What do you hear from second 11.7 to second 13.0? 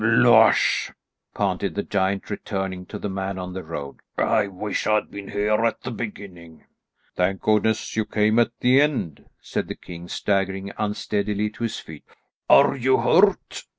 feet. "Are you